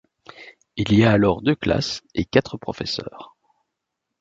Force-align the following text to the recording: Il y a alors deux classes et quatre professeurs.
Il 0.77 0.93
y 0.95 1.03
a 1.05 1.11
alors 1.11 1.43
deux 1.43 1.53
classes 1.53 2.01
et 2.15 2.25
quatre 2.25 2.57
professeurs. 2.57 3.37